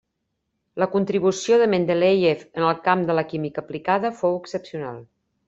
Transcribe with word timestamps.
La 0.83 0.87
contribució 0.93 1.59
de 1.63 1.67
Mendeléiev 1.73 2.41
en 2.61 2.65
el 2.71 2.81
camp 2.89 3.05
de 3.11 3.17
la 3.19 3.25
química 3.35 3.65
aplicada 3.67 4.13
fou 4.23 4.41
excepcional. 4.43 4.99